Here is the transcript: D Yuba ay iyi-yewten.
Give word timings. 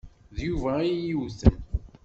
D 0.35 0.37
Yuba 0.47 0.69
ay 0.79 0.89
iyi-yewten. 0.93 1.55